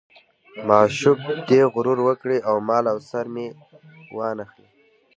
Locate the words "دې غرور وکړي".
1.49-2.37